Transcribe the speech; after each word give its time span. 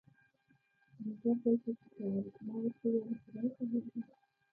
موټر 1.21 1.33
دلته 1.41 1.71
څه 1.79 1.87
کول؟ 1.93 2.25
ما 2.45 2.53
ورته 2.63 2.85
وویل: 2.91 3.15
خدای 3.23 3.49
پوهېږي. 3.55 3.99